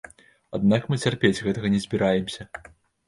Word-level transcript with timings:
Аднак 0.57 0.87
мы 0.93 0.99
цярпець 1.05 1.43
гэтага 1.49 1.73
не 1.77 1.83
збіраемся. 1.87 2.51